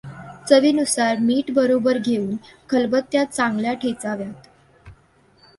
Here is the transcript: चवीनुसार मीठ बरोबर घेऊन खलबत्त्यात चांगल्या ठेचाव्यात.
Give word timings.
चवीनुसार 0.49 1.17
मीठ 1.19 1.51
बरोबर 1.51 1.97
घेऊन 1.97 2.35
खलबत्त्यात 2.69 3.25
चांगल्या 3.27 3.73
ठेचाव्यात. 3.73 4.47